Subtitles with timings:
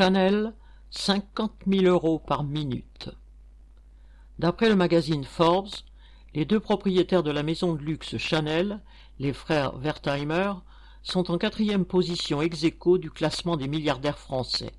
[0.00, 0.54] Chanel,
[0.92, 3.10] 50 000 euros par minute.
[4.38, 5.68] D'après le magazine Forbes,
[6.32, 8.80] les deux propriétaires de la maison de luxe Chanel,
[9.18, 10.54] les frères Wertheimer,
[11.02, 14.72] sont en quatrième position ex aequo du classement des milliardaires français.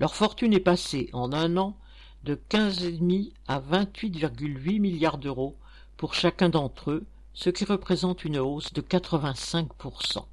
[0.00, 1.76] Leur fortune est passée en un an
[2.24, 5.58] de 15,5 à 28,8 milliards d'euros
[5.98, 7.04] pour chacun d'entre eux,
[7.34, 10.24] ce qui représente une hausse de 85%.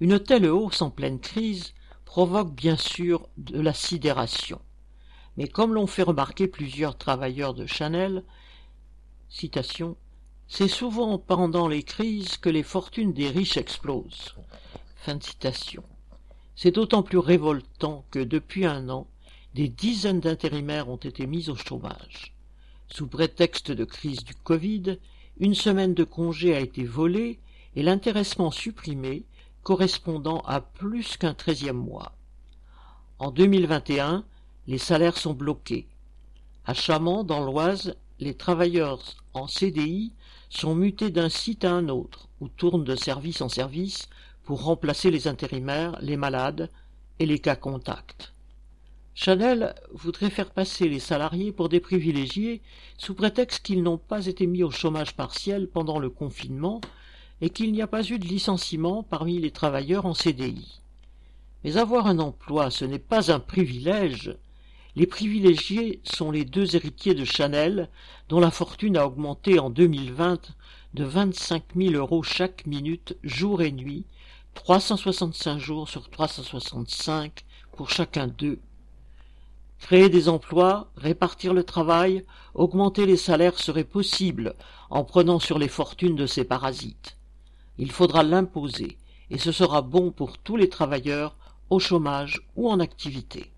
[0.00, 1.72] Une telle hausse en pleine crise
[2.10, 4.60] provoque bien sûr de la sidération.
[5.36, 8.24] Mais comme l'ont fait remarquer plusieurs travailleurs de Chanel,
[9.28, 14.34] c'est souvent pendant les crises que les fortunes des riches explosent.
[16.56, 19.06] C'est d'autant plus révoltant que depuis un an,
[19.54, 22.34] des dizaines d'intérimaires ont été mis au chômage.
[22.88, 24.98] Sous prétexte de crise du Covid,
[25.38, 27.38] une semaine de congé a été volée
[27.76, 29.26] et l'intéressement supprimé,
[29.62, 32.12] correspondant à plus qu'un treizième mois.
[33.18, 34.24] En 2021,
[34.66, 35.86] les salaires sont bloqués.
[36.64, 39.00] À Chamant, dans l'Oise, les travailleurs
[39.34, 40.12] en CDI
[40.48, 44.08] sont mutés d'un site à un autre, ou tournent de service en service
[44.44, 46.70] pour remplacer les intérimaires, les malades
[47.18, 48.32] et les cas contacts.
[49.14, 52.62] Chanel voudrait faire passer les salariés pour des privilégiés
[52.96, 56.80] sous prétexte qu'ils n'ont pas été mis au chômage partiel pendant le confinement
[57.40, 60.80] et qu'il n'y a pas eu de licenciement parmi les travailleurs en CDI.
[61.64, 64.36] Mais avoir un emploi, ce n'est pas un privilège.
[64.96, 67.88] Les privilégiés sont les deux héritiers de Chanel,
[68.28, 70.54] dont la fortune a augmenté en 2020
[70.94, 74.04] de 25 000 euros chaque minute, jour et nuit,
[74.54, 77.44] 365 jours sur 365
[77.76, 78.58] pour chacun d'eux.
[79.78, 82.24] Créer des emplois, répartir le travail,
[82.54, 84.54] augmenter les salaires serait possible
[84.90, 87.16] en prenant sur les fortunes de ces parasites.
[87.82, 88.98] Il faudra l'imposer,
[89.30, 91.34] et ce sera bon pour tous les travailleurs
[91.70, 93.50] au chômage ou en activité.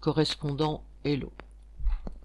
[0.00, 1.30] Correspondant Hello.